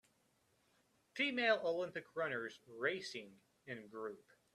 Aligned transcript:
Female 1.13 1.61
Olympic 1.63 2.05
runners 2.15 2.59
racing 2.65 3.35
in 3.67 3.87
group. 3.87 4.25